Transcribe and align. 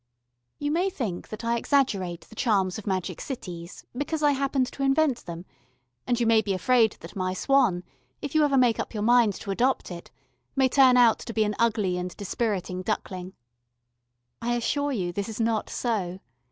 You 0.57 0.71
may 0.71 0.89
think 0.89 1.27
that 1.29 1.45
I 1.45 1.57
exaggerate 1.57 2.21
the 2.21 2.33
charms 2.33 2.79
of 2.79 2.87
magic 2.87 3.21
cities, 3.21 3.85
because 3.95 4.23
I 4.23 4.31
happened 4.31 4.65
to 4.71 4.81
invent 4.81 5.27
them, 5.27 5.45
and 6.07 6.19
you 6.19 6.25
may 6.25 6.41
be 6.41 6.55
afraid 6.55 6.93
that 7.01 7.15
my 7.15 7.35
swan, 7.35 7.83
if 8.19 8.33
you 8.33 8.43
ever 8.43 8.57
make 8.57 8.79
up 8.79 8.95
your 8.95 9.03
mind 9.03 9.33
to 9.35 9.51
adopt 9.51 9.91
it, 9.91 10.09
may 10.55 10.67
turn 10.69 10.97
out 10.97 11.19
to 11.19 11.33
be 11.33 11.43
an 11.43 11.53
ugly 11.59 11.99
and 11.99 12.17
dispiriting 12.17 12.81
duckling. 12.81 13.33
I 14.41 14.55
assure 14.55 14.91
you 14.91 15.13
this 15.13 15.29
is 15.29 15.39
not 15.39 15.69
so. 15.69 16.19